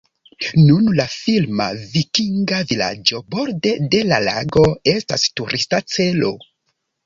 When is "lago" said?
4.31-4.67